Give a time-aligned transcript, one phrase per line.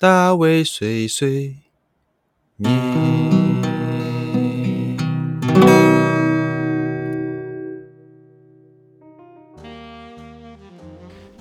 [0.00, 1.56] 大卫碎碎
[2.54, 2.72] 念。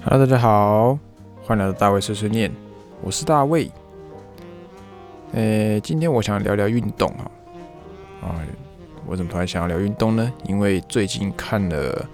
[0.04, 0.98] Hello，大家好，
[1.44, 2.52] 欢迎来到大卫碎碎念，
[3.04, 3.70] 我是大卫。
[5.34, 7.30] 呃，今天我想聊聊运动啊，
[8.24, 8.42] 啊，
[9.06, 10.34] 我怎么突然想要聊运动呢？
[10.48, 12.10] 因为最近看了，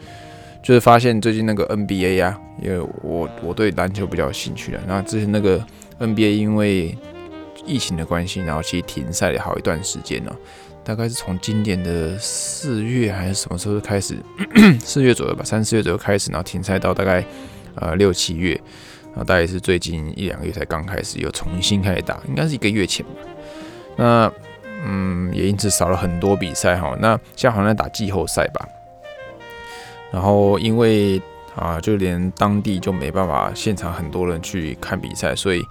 [0.61, 5.65] 就是发现最近那个 NBA 呀，因为我我对篮球比较有兴趣的，然后之前那个
[5.99, 6.97] NBA 因为
[7.65, 10.35] 疫情的关系，然后其实停赛了好一段时间了，
[10.83, 14.17] 大概是从今年的四月还是什么时候开始，
[14.83, 17.23] 四月左右吧，三四月左右开始，然后停赛到大概。
[17.75, 18.51] 呃，六七月，
[19.05, 23.11] 然后，大概是最近一两个月才刚开始又重新开始打，应该是一个月前吧。
[23.95, 24.31] 那，
[24.85, 26.95] 嗯，也因此少了很多比赛哈。
[27.01, 28.63] 那现在好像在打季后赛吧。
[30.11, 31.19] 然后因为
[31.55, 35.63] 啊，就连当地就没办法现场很多人去看比赛，所以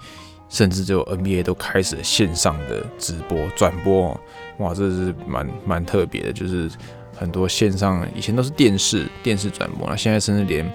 [0.49, 4.19] 甚至就 NBA 都开始线上的直播转播。
[4.57, 6.69] 哇，这是蛮蛮特别的，就是
[7.15, 10.69] 很多线上以前都是电视电视转播，那现在甚至连。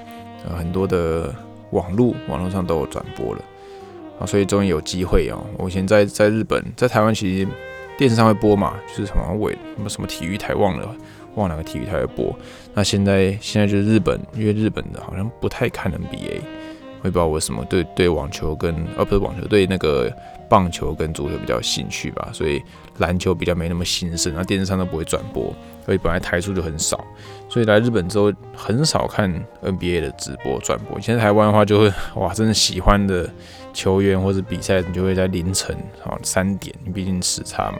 [0.47, 1.35] 呃，很多的
[1.73, 3.43] 网络网络上都有转播了
[4.21, 5.45] 啊，所以终于有机会哦。
[5.59, 7.49] 我以前在在日本，在台湾其实
[7.99, 10.95] 电视上会播嘛，就是什么伟什么什么体育台忘了
[11.35, 12.35] 忘了哪个体育台会播。
[12.73, 16.41] 那现在现在就是日本，因为日本的好像不太看 NBA，
[17.01, 20.13] 会不知道为什么对对网球跟呃不是网球对那个
[20.49, 22.63] 棒球跟足球比较有兴趣吧，所以
[22.99, 25.55] 篮球比较没那么兴盛，那电视上都不会转播。
[25.85, 27.03] 所以本来台数就很少，
[27.49, 29.33] 所以来日本之后很少看
[29.63, 30.99] NBA 的直播转播。
[30.99, 33.29] 以前台湾的话，就会 哇，真的喜欢的
[33.73, 37.79] 球员或者比赛，你就会在凌晨啊三点，你毕竟时差嘛，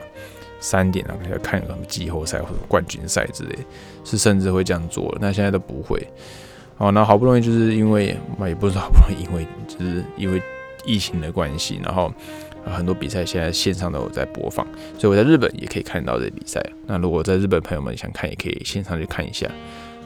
[0.59, 3.55] 三点啊要看什么季后赛或者冠军赛之类，
[4.03, 5.15] 是甚至会这样做。
[5.21, 6.07] 那现在都不会。
[6.79, 10.41] 哦，那好不容易就是因为，那也不是好不容易，因为就是因为
[10.83, 12.11] 疫情的关系，然后。
[12.65, 16.61] 很多比赛现在线上都有在播放，所以我在日本也可以看到这比赛。
[16.85, 19.49] 那如果在日本朋友们想看，也可以线上去看一下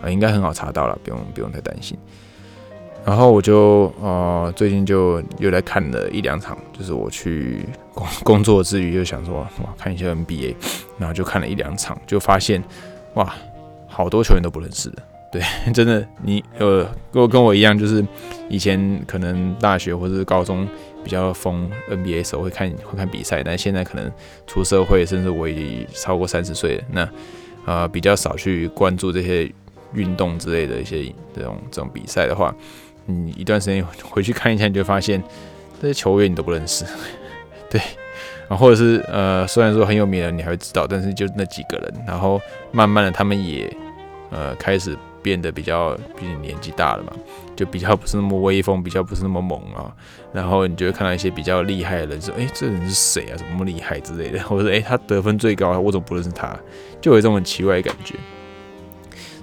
[0.01, 1.97] 啊，应该很好查到了，不用不用太担心。
[3.03, 10.55] 然后我就呃最近就又来看了一两场，就是我去工工作之余就想说哇看一下 NBA，
[10.97, 12.63] 然后就看了一两场，就发现
[13.15, 13.33] 哇
[13.87, 15.03] 好多球员都不认识的。
[15.33, 15.41] 对，
[15.73, 18.05] 真的，你呃，如果跟我一样，就是
[18.49, 20.67] 以前可能大学或者是高中
[21.03, 24.11] 比较疯 NBA 时候会看会看比赛，但现在可能
[24.45, 27.09] 出社会，甚至我已超过三十岁了，那
[27.65, 29.51] 呃比较少去关注这些
[29.95, 32.53] 运动之类的一些这种这种比赛的话，
[33.07, 35.19] 你一段时间回去看一下，你就发现
[35.81, 36.85] 这些球员你都不认识，
[37.71, 37.81] 对，
[38.47, 42.39] 然后或者是呃虽然说很有名的你还会知道，但是就那几个人，然后
[42.71, 43.75] 慢慢的他们也
[44.29, 44.95] 呃开始。
[45.23, 47.13] 变得比较，毕竟年纪大了嘛，
[47.55, 49.89] 就比较不是那么威风，比较不是那么猛啊。
[50.33, 53.37] 然后你就会看到一些比较厉害的人，说：“哎，这人是谁啊？
[53.37, 56.55] 怎么厉害之类的？” 或者：“哎，他得分最高，我怎么不认识他？”
[56.99, 58.15] 就有这种很奇怪的感觉。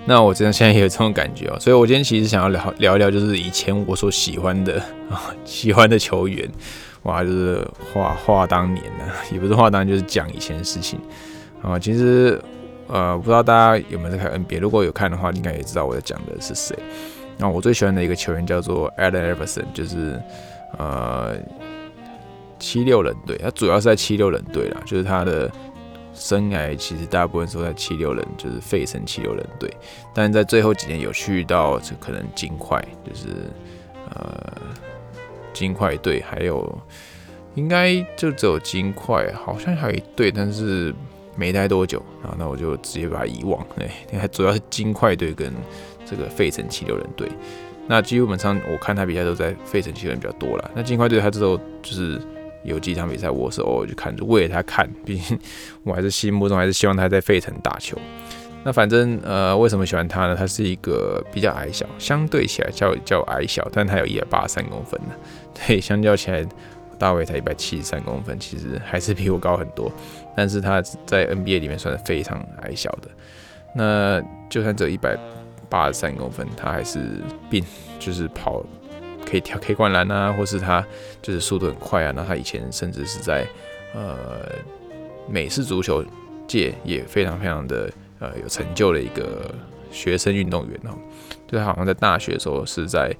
[0.04, 1.58] 那我真的现在也有这种感觉哦。
[1.58, 6.48] 所以我今天其实想要聊聊一聊，就是以前我所喜欢的啊， 喜欢的球员，
[7.04, 10.98] 哇，就是话话当年呢，也不是话当年，就是讲以前的事情
[11.62, 11.78] 啊。
[11.78, 12.40] 其实。
[12.92, 14.58] 呃，不知道大家有没有在看 NBA？
[14.58, 16.76] 如果有看的话，应该也知道我在讲的是谁。
[17.38, 20.20] 那我最喜欢的一个球员叫做 Allen Iverson，就是
[20.76, 21.36] 呃
[22.58, 25.48] 七六人队，他主要是在七六人队啦，就是他的
[26.12, 29.72] 生涯其实大部分都在七六人，就是费城七六人队。
[30.12, 33.28] 但是在最后几年有去到这可能金块，就是
[34.12, 34.52] 呃
[35.52, 36.76] 金块队，还有
[37.54, 40.92] 应该就只有金块，好像还有一队，但是。
[41.36, 43.60] 没待多久啊，那我就直接把他遗忘。
[43.78, 45.52] 哎，你看，主要是金块队跟
[46.04, 47.28] 这个费城七六人队。
[47.86, 50.70] 那基本上我看他比赛都在费城七六人比较多了。
[50.74, 52.20] 那金块队他这时候就是
[52.62, 54.88] 有几场比赛，我是偶尔去看，就为了他看。
[55.04, 55.38] 毕竟
[55.82, 57.96] 我还是心目中还是希望他在费城打球。
[58.62, 60.36] 那反正呃，为什么喜欢他呢？
[60.36, 65.16] 他是一个比较矮小，相对起来较较矮小，但他有一百八十三公分的。
[65.66, 66.46] 对，相较起来。
[67.00, 69.90] 大卫才一百七十三公分，其实还是比我高很多，
[70.36, 73.08] 但是他在 NBA 里面算是非常矮小的。
[73.74, 75.16] 那就算只有一百
[75.70, 77.00] 八十三公分，他还是
[77.48, 77.64] 并
[77.98, 78.62] 就是跑
[79.24, 80.84] 可以跳 K 灌篮啊，或是他
[81.22, 82.12] 就是速度很快啊。
[82.14, 83.46] 那他以前甚至是在
[83.94, 84.52] 呃
[85.26, 86.04] 美式足球
[86.46, 89.54] 界也非常非常的呃有成就的一个
[89.90, 90.90] 学生运动员哦，
[91.48, 93.10] 就他好像在大学的时候是在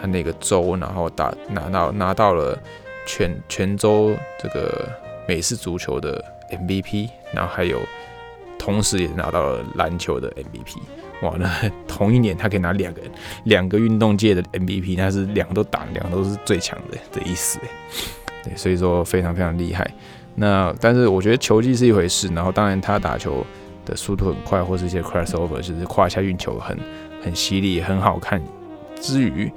[0.00, 2.56] 他那个州，然后打拿到拿到了。
[3.06, 4.88] 全全州这个
[5.26, 7.80] 美式足球的 MVP，然后还有
[8.58, 10.78] 同时也拿到了篮球的 MVP，
[11.22, 11.50] 哇，那
[11.86, 13.00] 同一年他可以拿两个
[13.44, 17.58] 两个运动界的 MVP，那是两个都打，两个都是最强的的意思
[18.42, 19.90] 对，所以说非常非常厉害。
[20.34, 23.44] 那但是我觉得球技是一回事，然后当然他打球
[23.86, 26.78] 的速度很快，或是一些 crossover 就是胯下运球很
[27.22, 28.42] 很犀利，很好看。
[29.00, 29.50] 之余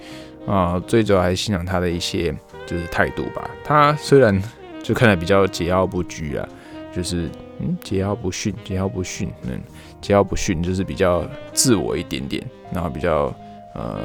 [0.46, 2.36] 啊，最主要还是欣赏他的一些
[2.68, 3.50] 就是态度吧。
[3.64, 4.40] 他虽然
[4.84, 6.48] 就看来比较桀骜不拘啊，
[6.96, 7.28] 就是
[7.60, 9.60] 嗯桀骜不驯，桀骜不驯，嗯
[10.02, 13.34] 桀骜不驯就是比较自我一点点，然后比较
[13.74, 14.00] 呃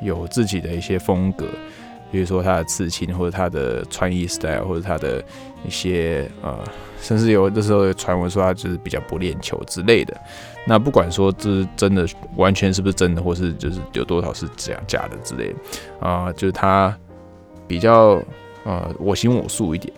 [0.00, 1.46] 有自己的一些风格。
[2.12, 5.20] 比如说他的刺青，或者他的穿衣 style，或者他的
[5.66, 6.56] 一些呃，
[7.00, 10.16] 甚至有的时候传闻说他就是比较不练球之类的。
[10.64, 12.06] 那不管说这是真的，
[12.36, 15.56] 完全是不是真的，或是就是有多少是假假的之类的
[16.06, 16.96] 啊，就是他
[17.66, 18.22] 比较
[18.64, 19.92] 呃我行我素一点。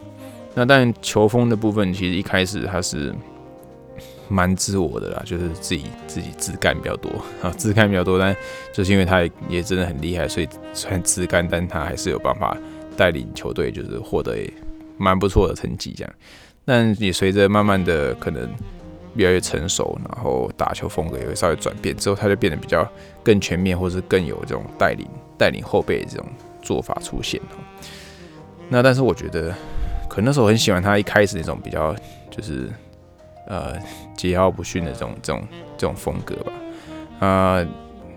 [0.54, 3.14] 那但球风的部分，其实一开始他是。
[4.28, 7.08] 蛮自我的啦，就是自己自己自干比较多
[7.40, 8.36] 啊， 自干比较多，但
[8.72, 12.56] 就是因为他也也真的很厉害，所以虽然自干，但他还是有办法
[12.96, 14.36] 带领球队，就是获得
[14.98, 16.12] 蛮不错的成绩这样。
[16.64, 18.50] 但也随着慢慢的可能
[19.14, 22.84] 越来越成熟，然后打球风格也会稍微转变之后，他就变得比较
[23.22, 25.06] 更全面，或是更有这种带领
[25.38, 26.26] 带领后辈这种
[26.66, 27.40] 做法出现
[28.68, 29.54] 那但是我觉得，
[30.08, 31.94] 可能那时候很喜欢他一开始那种比较
[32.30, 32.68] 就是。
[33.48, 33.76] 呃，
[34.16, 35.46] 桀骜不驯的这种、这种、
[35.78, 36.52] 这种风格吧。
[37.24, 37.64] 啊，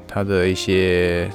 [0.07, 1.30] 他的一些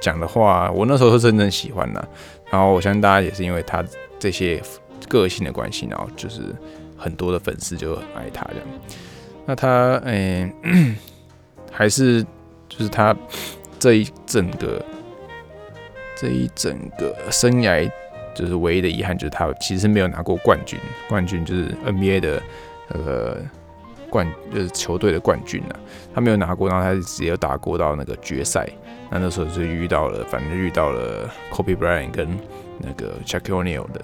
[0.00, 2.08] 讲的话，我那时候是真正喜欢的。
[2.50, 3.80] 然后我相信大家也是因为他
[4.18, 4.60] 这些
[5.08, 6.40] 个性的关系，然后就是
[6.96, 8.66] 很多的粉丝就很爱他这样。
[9.46, 10.52] 那他，嗯，
[11.70, 12.24] 还是
[12.68, 13.14] 就是他
[13.78, 14.84] 这一整个
[16.22, 17.90] 这一整个生涯，
[18.34, 20.78] 就是唯一的遗憾，就是他其实没有拿过冠军。
[21.08, 22.42] 冠军就是 NBA 的。
[22.94, 23.38] 那个
[24.10, 25.72] 冠就是球队的冠军啊，
[26.14, 28.68] 他没有拿过，然后他直接打过到那个决赛。
[29.08, 32.28] 那那时候就遇到了，反正遇到了 Kobe Bryant 跟
[32.78, 34.00] 那个 Shaquille O'Neal 的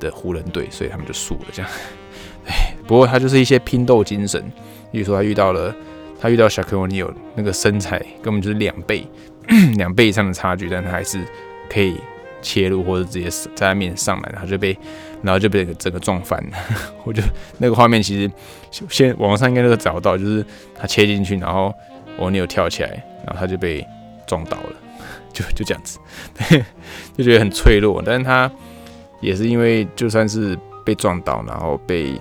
[0.00, 1.44] 的湖人队，所以他们就输了。
[1.50, 1.70] 这样，
[2.46, 4.44] 哎，不过他就是一些拼斗精神。
[4.92, 5.74] 比如说他遇到了，
[6.20, 9.08] 他遇到 Shaquille O'Neal 那个身材根本就是两倍，
[9.78, 11.20] 两倍以上的差距，但他还是
[11.68, 12.00] 可以。
[12.42, 14.78] 切入或者直接在他面上来，然后就被，
[15.20, 16.56] 然后就被整个撞翻了。
[17.02, 17.20] 我就
[17.58, 18.30] 那个画面其实
[18.88, 20.46] 现网上应该都找到，就是
[20.78, 21.74] 他切进去，然后
[22.18, 22.90] 欧尼尔跳起来，
[23.26, 23.84] 然后他就被
[24.28, 24.72] 撞倒了，
[25.32, 25.98] 就就这样子，
[27.18, 28.00] 就觉得很脆弱。
[28.04, 28.48] 但是他
[29.20, 32.20] 也是因为就算是被撞倒，然后被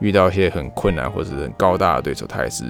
[0.00, 2.64] 遇到一些很困难或者很高大的对手，他还是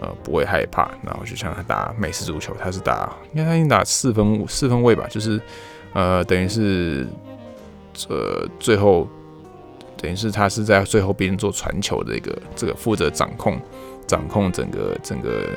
[0.00, 0.90] 呃不会害怕。
[1.04, 5.40] 然后就像他打美式足球，他是打应该他已经打四分四分位吧，就是。
[5.92, 7.04] 呃，等于是，
[8.08, 9.08] 呃，最后
[9.96, 13.60] 等于是他是在最后边做传球的一个这个负责掌控
[14.06, 15.48] 掌控整个整个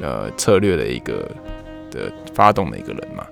[0.00, 1.28] 呃策略的一个
[1.90, 3.26] 的发动的一个人嘛，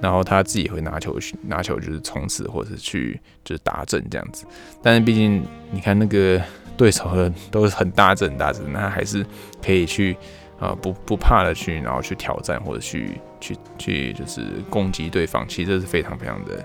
[0.00, 4.46] 然后他自己会拿球去拿球就是冲刺或者是去就是打阵这样子，
[4.80, 6.40] 但是毕竟你看那个
[6.76, 9.24] 对手的都是很大阵大阵，那还是
[9.62, 10.16] 可以去。
[10.60, 14.40] 啊，不不怕的去，然后去挑战或者去去去，就是
[14.70, 16.64] 攻击对方，其实这是非常非常的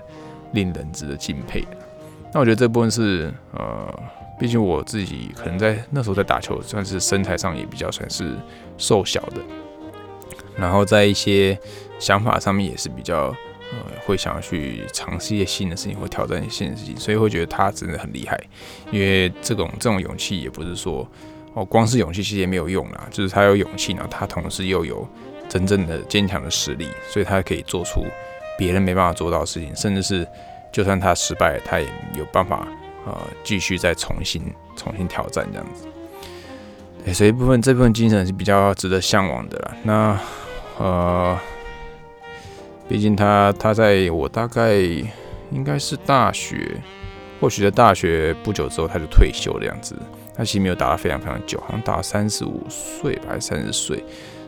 [0.52, 1.76] 令人值得敬佩的。
[2.32, 4.02] 那我觉得这部分是呃，
[4.38, 8.32] 毕竟我自己可能在那时候在打球，算是身材上也比较算是
[8.78, 9.42] 瘦小的，
[10.56, 11.58] 然后在一些
[11.98, 13.34] 想法上面也是比较
[13.72, 18.38] 呃，会想要去尝试一些新的事情或挑战一些新的事情，所以会觉得他真的很厉害。
[18.90, 21.08] 因为这种这种勇气也不是说。
[21.52, 25.04] 哦，光是勇气其实也没有用啦，就是他有勇气呢，他同时又有
[25.48, 28.04] 真正的坚强的实力，所以他可以做出
[28.56, 30.24] 别人没办法做到的事情，甚至是
[30.72, 32.68] 就算他失败，他也有办法
[33.04, 34.40] 呃继续再重新
[34.76, 35.88] 重新挑战这样子。
[37.04, 39.76] 对，所以部分这部分精神是比较值得向往的啦。
[39.82, 40.20] 那
[40.78, 41.36] 呃，
[42.90, 44.74] 毕竟他他在我大概
[45.52, 46.76] 应该是大学，
[47.40, 49.94] 或许在大学不久之后他就退休的样子。
[50.36, 54.04] 他其实没有打得非常非常久，好像打三十五岁吧，还是三十岁，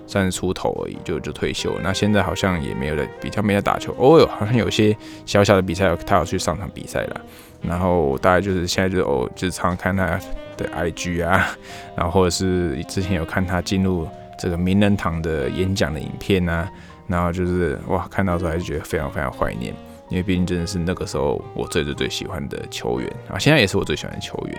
[0.09, 1.73] 三十出头而已，就就退休。
[1.85, 7.21] 那现在好像也没有在比较没在打球，偶尔好像有些小小的比赛，他要去上场比赛了。
[7.63, 10.19] 然后大概就是现在就是偶就是常看他
[10.57, 11.57] 的 IG 啊，
[11.95, 16.69] 然后或者是之前有看他进入这个名人堂的演讲的影片啊，
[17.13, 19.73] 然后就是哇，看到时候还是觉得非常非常怀念，
[20.09, 24.59] 因为毕竟真的是那个时候我最最最喜欢的球员啊，现在也是我最喜欢的球员。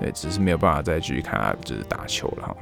[0.00, 2.56] 对，只是没有办法再继续看他就是打球了哈。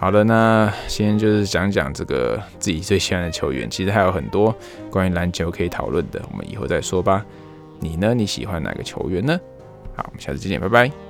[0.00, 4.54] 好的，那先就是讲讲这个自己最喜欢的球员，其实还有很多
[4.90, 7.24] 关于篮球可以讨论的，我们以后再说吧。
[7.80, 8.12] 你呢？
[8.12, 9.38] 你喜欢哪个球员呢？
[9.94, 11.07] 好，我们下次再见，拜拜。